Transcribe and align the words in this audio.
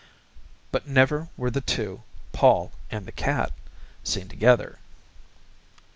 But 0.71 0.87
never 0.87 1.27
were 1.37 1.51
the 1.51 1.61
two, 1.61 2.01
Pol 2.31 2.71
and 2.89 3.05
the 3.05 3.11
cat, 3.11 3.51
seen 4.03 4.27
together. 4.27 4.79